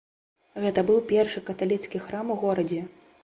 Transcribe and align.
Гэта 0.63 0.83
быў 0.87 0.97
першы 1.11 1.43
каталіцкі 1.51 2.03
храм 2.05 2.35
у 2.37 2.41
горадзе. 2.47 2.81